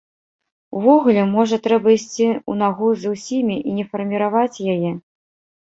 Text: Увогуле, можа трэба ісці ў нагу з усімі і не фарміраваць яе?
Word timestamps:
Увогуле, 0.79 1.25
можа 1.33 1.59
трэба 1.67 1.93
ісці 1.97 2.27
ў 2.29 2.53
нагу 2.63 2.87
з 3.03 3.13
усімі 3.13 3.59
і 3.73 3.77
не 3.81 3.85
фарміраваць 3.93 4.63
яе? 4.75 4.91